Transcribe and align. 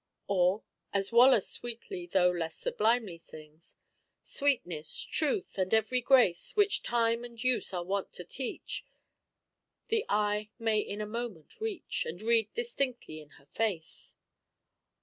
Or, 0.25 0.63
as 0.91 1.11
Waller 1.11 1.39
sweetly, 1.41 2.07
though 2.07 2.31
less 2.31 2.55
sublimely 2.55 3.19
sings: 3.19 3.77
Sweetness, 4.23 4.99
truth, 5.03 5.59
and 5.59 5.71
every 5.75 6.01
grace 6.01 6.55
Which 6.55 6.81
time 6.81 7.23
and 7.23 7.37
use 7.43 7.71
are 7.71 7.83
wont 7.83 8.11
to 8.13 8.23
teach, 8.23 8.83
The 9.89 10.03
eye 10.09 10.49
may 10.57 10.79
in 10.79 11.01
a 11.01 11.05
moment 11.05 11.61
reach, 11.61 12.03
And 12.07 12.19
read 12.19 12.51
distinctly 12.55 13.19
in 13.21 13.29
her 13.37 13.45
face. 13.45 14.17